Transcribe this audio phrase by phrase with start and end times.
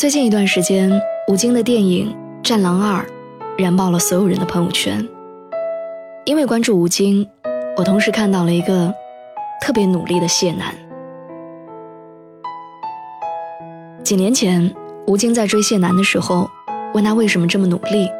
[0.00, 0.90] 最近一段时间，
[1.28, 3.04] 吴京的电影《战狼二》
[3.62, 5.06] 燃爆了所有人的朋友圈。
[6.24, 7.28] 因为关注吴京，
[7.76, 8.94] 我同时看到了一个
[9.60, 10.74] 特别努力的谢楠。
[14.02, 14.74] 几年前，
[15.06, 16.48] 吴京在追谢楠的时候，
[16.94, 18.10] 问他为什么这么努力。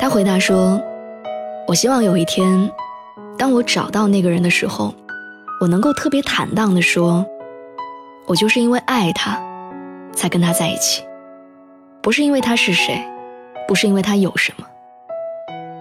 [0.00, 0.82] 他回答说
[1.68, 2.68] ：“我希望有一天，
[3.38, 4.92] 当我找到那个人的时候，
[5.60, 7.24] 我能够特别坦荡地说，
[8.26, 9.40] 我就是因为爱他。”
[10.14, 11.04] 才跟他在一起，
[12.00, 13.04] 不是因为他是谁，
[13.66, 14.66] 不是因为他有什么，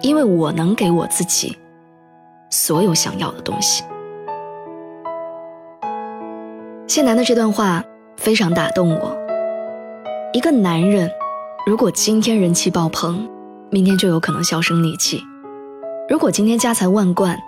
[0.02, 1.58] 因为我能给我自己
[2.50, 3.84] 所有想要的东西。
[6.88, 7.84] 谢楠的这段话
[8.17, 9.17] 非常打动我。
[10.34, 11.09] 一个男人，
[11.66, 13.28] 如果今天人气爆棚，
[13.70, 15.20] 明天就有可能销声匿迹；
[16.09, 17.39] 如果今天家财万贯，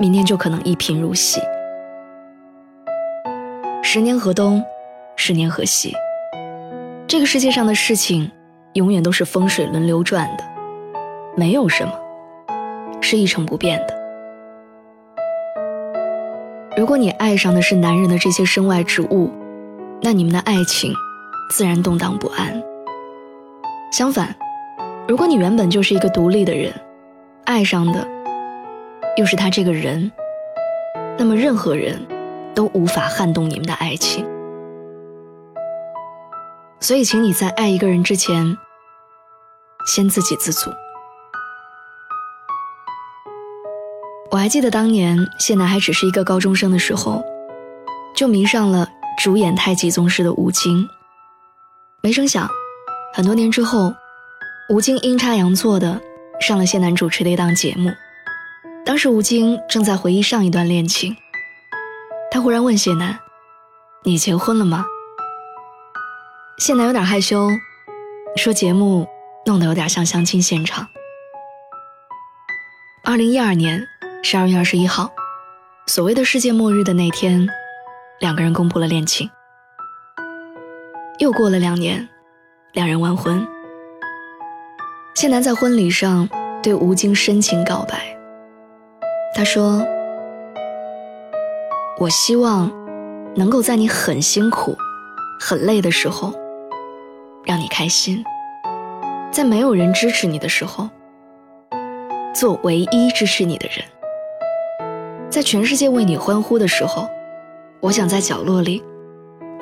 [0.00, 1.40] 明天就可能一贫如洗。
[3.82, 4.62] 十年河东，
[5.16, 5.94] 十年河西。
[7.08, 8.30] 这个世界上的事情，
[8.74, 10.44] 永远都是风水轮流转的，
[11.34, 11.92] 没有什么
[13.00, 13.94] 是一成不变的。
[16.76, 19.30] 如果你爱上的是男人的这些身外之物，
[20.02, 20.92] 那你们的爱情
[21.50, 22.62] 自然动荡不安。
[23.90, 24.36] 相反，
[25.08, 26.70] 如果你原本就是一个独立的人，
[27.46, 28.06] 爱上的
[29.16, 30.12] 又是他这个人，
[31.16, 31.98] 那么任何人
[32.54, 34.26] 都无法撼动你们的爱情。
[36.80, 38.56] 所以，请你在爱一个人之前，
[39.86, 40.70] 先自给自足。
[44.30, 47.24] 我还记得当年谢楠还只是一个高中生的时候，
[48.14, 48.88] 就迷上了
[49.18, 50.88] 主演《太极宗师》的吴京。
[52.00, 52.48] 没成想，
[53.12, 53.92] 很多年之后，
[54.70, 56.00] 吴京阴差阳错的
[56.40, 57.90] 上了谢楠主持的一档节目。
[58.84, 61.16] 当时吴京正在回忆上一段恋情，
[62.30, 63.18] 他忽然问谢楠
[64.04, 64.86] ：“你结婚了吗？”
[66.58, 67.48] 谢楠有点害羞，
[68.36, 69.06] 说节目
[69.46, 70.88] 弄得有点像相亲现场。
[73.04, 73.86] 二零一二年
[74.24, 75.12] 十二月二十一号，
[75.86, 77.48] 所谓的世界末日的那天，
[78.18, 79.30] 两个人公布了恋情。
[81.20, 82.08] 又过了两年，
[82.72, 83.46] 两人完婚。
[85.14, 86.28] 谢楠在婚礼上
[86.60, 88.18] 对吴京深情告白，
[89.32, 89.86] 他说
[92.00, 92.68] ：“我希望
[93.36, 94.76] 能够在你很辛苦、
[95.38, 96.34] 很累的时候。”
[97.48, 98.22] 让你开心，
[99.32, 100.90] 在没有人支持你的时候，
[102.34, 103.86] 做唯一支持你的人；
[105.30, 107.08] 在全世界为你欢呼的时候，
[107.80, 108.84] 我想在角落里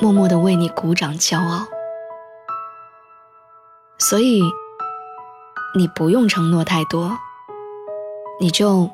[0.00, 1.64] 默默的为你鼓掌骄傲。
[3.98, 4.42] 所以，
[5.76, 7.16] 你不用承诺太多，
[8.40, 8.90] 你就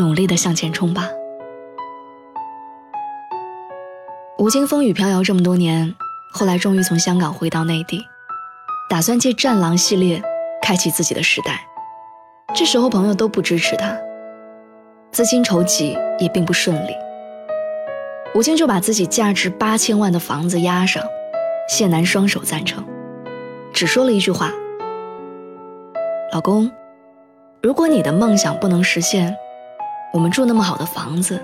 [0.00, 1.08] 努力的向前冲吧。
[4.38, 5.94] 吴京风雨飘摇这么多年。
[6.36, 8.04] 后来终于从香港回到内地，
[8.90, 10.20] 打算借《战狼》系列
[10.60, 11.60] 开启自己的时代。
[12.52, 13.96] 这时候朋友都不支持他，
[15.12, 16.96] 资金筹集也并不顺利。
[18.34, 21.04] 吴京就把自己价值八千万的房子押上，
[21.68, 22.84] 谢楠双手赞成，
[23.72, 24.50] 只说了一句话
[26.34, 26.68] ：“老公，
[27.62, 29.36] 如果你的梦想不能实现，
[30.12, 31.40] 我们住那么好的房子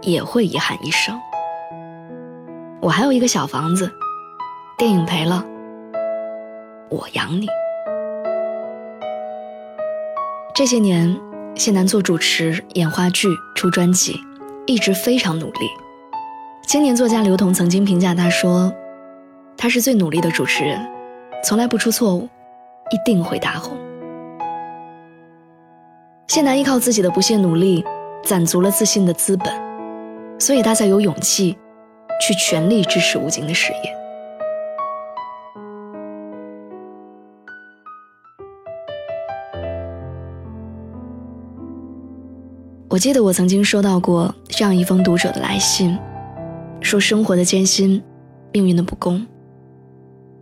[0.00, 1.16] 也会遗憾一生。”
[2.82, 3.88] 我还有一个小房子，
[4.76, 5.46] 电影赔了，
[6.88, 7.46] 我养你。
[10.52, 11.16] 这些年，
[11.54, 14.20] 谢楠做主持、演话剧、出专辑，
[14.66, 15.60] 一直非常努力。
[16.66, 18.74] 青年作家刘同曾经评价他说
[19.56, 20.84] ：“他是最努力的主持人，
[21.44, 22.28] 从来不出错误，
[22.90, 23.76] 一定会大红。”
[26.26, 27.84] 谢楠依靠自己的不懈努力，
[28.24, 29.54] 攒足了自信的资本，
[30.40, 31.56] 所以他才有勇气。
[32.24, 33.96] 去全力支持吴京的事业。
[42.88, 45.98] 我记得我曾经收到过这样一封读者的来信，
[46.80, 48.00] 说生活的艰辛，
[48.52, 49.26] 命运的不公。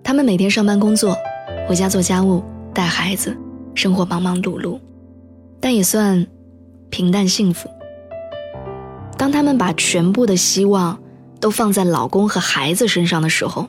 [0.03, 1.17] 他们每天上班工作，
[1.67, 2.43] 回家做家务、
[2.75, 3.35] 带孩子，
[3.75, 4.79] 生活忙忙碌碌，
[5.61, 6.27] 但也算
[6.91, 7.71] 平淡幸福。
[9.17, 11.01] 当他们把全部的希望
[11.41, 13.67] 都放在老公和孩子身上的时候，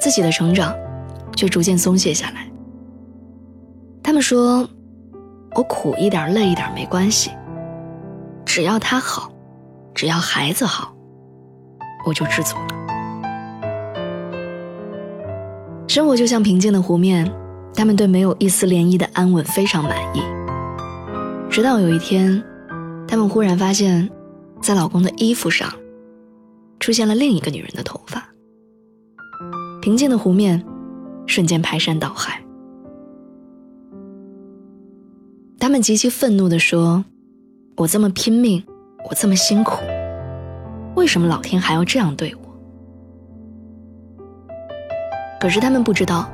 [0.00, 0.74] 自己的成长
[1.36, 2.50] 却逐渐松懈下来。
[4.02, 4.68] 他们说
[5.54, 7.30] ：“我苦一点、累一点没关系，
[8.44, 9.30] 只要他好，
[9.94, 10.92] 只要孩子好，
[12.06, 12.66] 我就知足了。”
[15.86, 17.30] 生活就像平静的湖面，
[17.74, 20.22] 他们对没有一丝涟漪的安稳非常满意。
[21.48, 22.42] 直到有一天，
[23.06, 24.10] 他们忽然发现，
[24.60, 25.72] 在老公的衣服上，
[26.84, 28.28] 出现了另一个女人的头发。
[29.80, 30.62] 平静的湖面，
[31.24, 32.44] 瞬间排山倒海。
[35.58, 37.02] 他们极其愤怒地说
[37.78, 38.62] ：“我这么拼命，
[39.08, 39.82] 我这么辛苦，
[40.94, 42.42] 为什么老天还要这样对我？”
[45.40, 46.30] 可是他们不知道，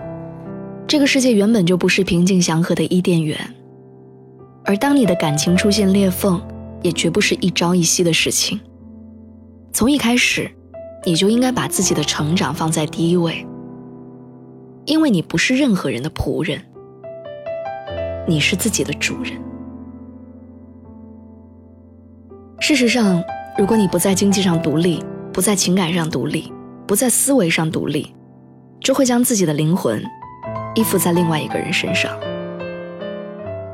[0.85, 3.39] 这个世界原本就不是平静祥和的伊甸园，
[4.65, 6.43] 而当你的感情出现裂缝，
[6.83, 8.59] 也绝不是一朝一夕的事情。
[9.73, 10.51] 从一开始，
[11.05, 13.47] 你就应该把自己的成长放在第一位，
[14.85, 16.61] 因为你不是任何人的仆人，
[18.27, 19.41] 你是自己的主人。
[22.59, 23.23] 事实上，
[23.57, 25.03] 如果你不在经济上独立，
[25.33, 26.53] 不在情感上独立，
[26.87, 28.15] 不在思维上独立，
[28.81, 30.03] 就会将自己的灵魂
[30.75, 32.19] 依附在另外一个人身上。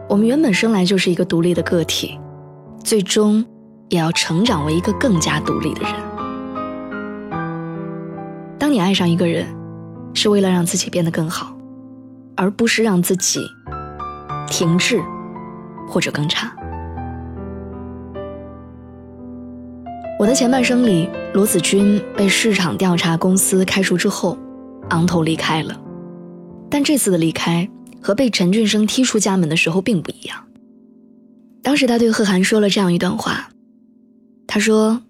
[0.09, 2.19] 我们原本生来就是一个独立的个体，
[2.85, 3.45] 最终
[3.89, 5.93] 也要成长为一个更加独立的人。
[8.59, 9.47] 当你爱上一个人，
[10.15, 11.57] 是为了让自己变得更好，
[12.37, 13.41] 而不是让自己
[14.49, 15.01] 停滞
[15.89, 16.53] 或者更差。
[20.19, 24.39] 我的前半生里，罗子君被市场调查公司开除之后。
[24.91, 25.77] 昂头离开了，
[26.71, 27.69] 但这次的离开
[28.01, 30.39] 和被陈俊生踢出家门的时候并不一样。
[31.61, 33.49] 当时他对贺涵说了这样一段话，
[34.47, 35.01] 他说：“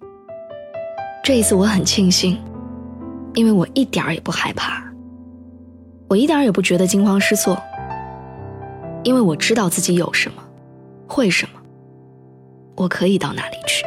[1.23, 2.39] 这一次我很庆幸，
[3.35, 4.83] 因为我一点儿也不害怕，
[6.09, 7.57] 我一点儿也不觉得惊慌失措，
[9.05, 10.43] 因为我知道自己有什么，
[11.07, 11.61] 会什么，
[12.77, 13.85] 我可以到哪里去。”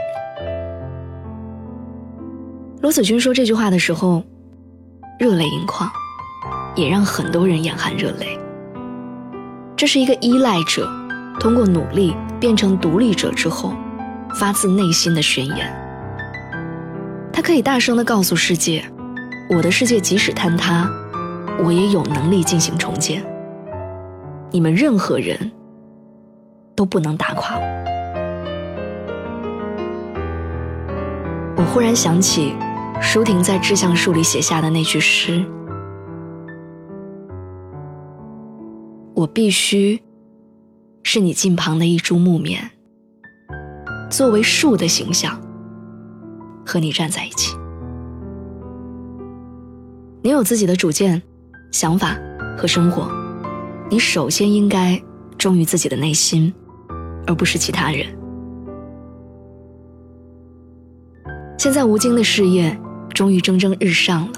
[2.81, 4.23] 罗子君说这句话的时候。
[5.19, 5.91] 热泪盈眶，
[6.77, 8.39] 也让很多人眼含热泪。
[9.75, 10.89] 这是一个依赖者
[11.41, 13.73] 通过努力变成独立者之后，
[14.35, 15.73] 发自内心的宣言。
[17.31, 18.83] 他可以大声地告诉世界
[19.49, 20.89] ：“我的世界即使坍塌，
[21.63, 23.23] 我也有能力进行重建。
[24.51, 25.51] 你们任何人
[26.75, 27.63] 都不能打垮我。”
[31.57, 32.53] 我忽然想起。
[33.01, 35.45] 舒婷在《志向树》里写下的那句诗
[39.15, 40.03] ：“我必须
[41.03, 42.71] 是你近旁的一株木棉，
[44.09, 45.39] 作为树的形象
[46.65, 47.55] 和你站在一起。
[50.21, 51.21] 你有自己的主见、
[51.71, 52.17] 想法
[52.57, 53.09] 和生活，
[53.89, 55.01] 你首先应该
[55.37, 56.53] 忠于自己的内心，
[57.27, 58.05] 而不是其他人。
[61.57, 62.77] 现在吴京的事业。”
[63.11, 64.33] 终于蒸蒸日上了，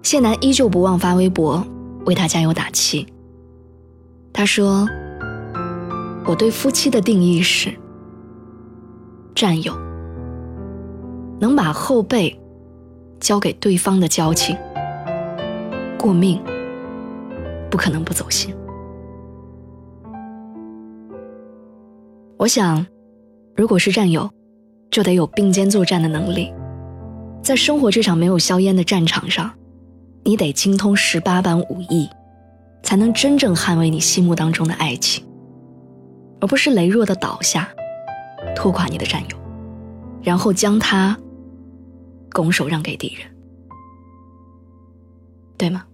[0.00, 1.62] 谢楠依旧不忘发微博
[2.06, 3.06] 为他加油打气。
[4.32, 4.88] 他说
[6.24, 7.70] ：“我对夫妻的定义是
[9.34, 9.74] 战友，
[11.40, 12.40] 能把后背
[13.18, 14.56] 交给对方的交情，
[15.98, 16.40] 过命
[17.68, 18.54] 不可能不走心。
[22.36, 22.86] 我想，
[23.56, 24.30] 如果是战友，
[24.90, 26.52] 就得有并肩作战的能力。”
[27.42, 29.50] 在生活这场没有硝烟的战场上，
[30.22, 32.08] 你得精通十八般武艺，
[32.82, 35.24] 才能真正捍卫你心目当中的爱情，
[36.40, 37.68] 而不是羸弱的倒下，
[38.54, 39.36] 拖垮你的战友，
[40.22, 41.16] 然后将他
[42.32, 43.28] 拱手让给敌人，
[45.56, 45.84] 对吗？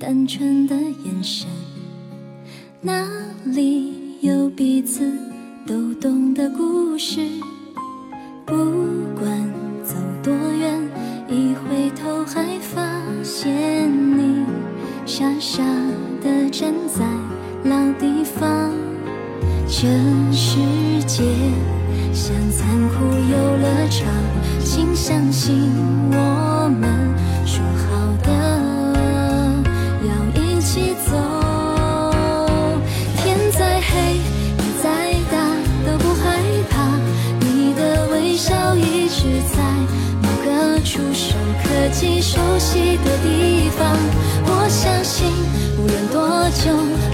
[0.00, 1.46] 单纯的眼神。
[2.80, 3.06] 哪
[3.44, 5.12] 里有彼此
[5.66, 7.20] 都懂的故事？
[8.46, 8.54] 不
[9.14, 9.28] 管
[9.84, 10.82] 走多远
[11.28, 12.80] 一回头还发
[13.22, 14.42] 现你。
[15.04, 15.62] 傻傻
[16.22, 17.04] 的站在
[17.64, 18.72] 老地方
[19.66, 19.86] 这
[20.32, 20.56] 世
[21.06, 21.22] 界
[22.14, 24.08] 像残酷游乐场
[24.64, 25.70] 请相信
[46.50, 47.09] 就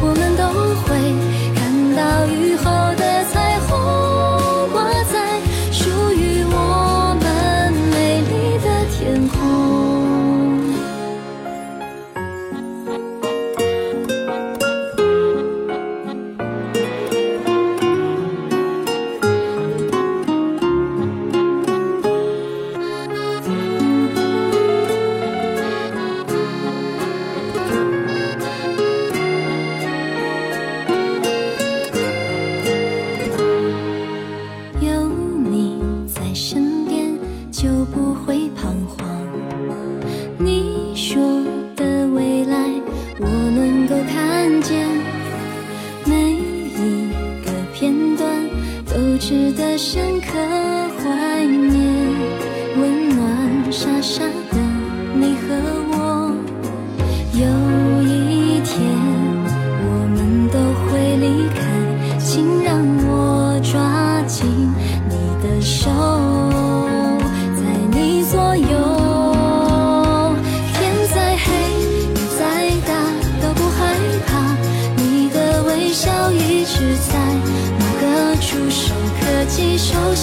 [49.27, 50.76] 值得深刻。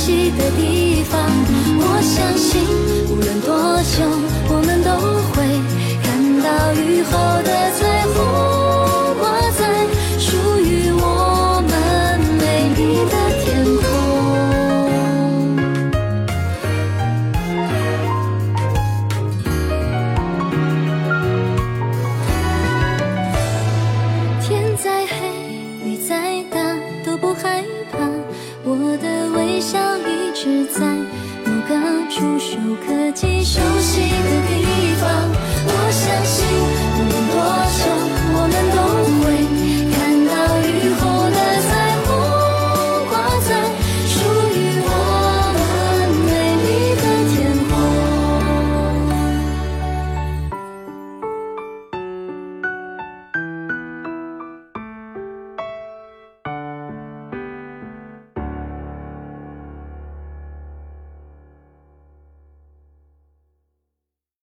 [0.05, 1.17] 起的地方
[1.79, 2.61] 我相信
[3.07, 3.55] 无论多
[3.95, 4.03] 久
[4.49, 4.91] 我们都
[5.31, 5.47] 会
[6.03, 6.11] 看
[6.43, 7.72] 到雨后的